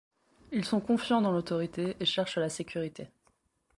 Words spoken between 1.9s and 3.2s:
et cherchent la sécurité.